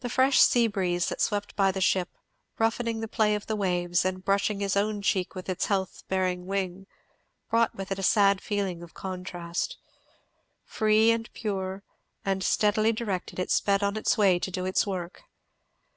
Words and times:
The 0.00 0.08
fresh 0.08 0.40
sea 0.40 0.66
breeze 0.66 1.08
that 1.08 1.20
swept 1.20 1.54
by 1.54 1.70
the 1.70 1.80
ship, 1.80 2.08
roughening 2.58 2.98
the 2.98 3.06
play 3.06 3.36
of 3.36 3.46
the 3.46 3.54
waves, 3.54 4.04
and 4.04 4.24
brushing 4.24 4.58
his 4.58 4.76
own 4.76 5.00
cheek 5.00 5.36
with 5.36 5.48
its 5.48 5.66
health 5.66 6.02
bearing 6.08 6.46
wing, 6.46 6.88
brought 7.48 7.72
with 7.72 7.92
it 7.92 8.00
a 8.00 8.02
sad 8.02 8.40
feeling 8.40 8.82
of 8.82 8.94
contrast. 8.94 9.78
Free, 10.64 11.12
and 11.12 11.32
pure, 11.34 11.84
and 12.24 12.42
steadily 12.42 12.90
directed, 12.90 13.38
it 13.38 13.52
sped 13.52 13.80
on 13.80 13.96
its 13.96 14.18
way, 14.18 14.40
to 14.40 14.50
do 14.50 14.64
its 14.64 14.88
work. 14.88 15.22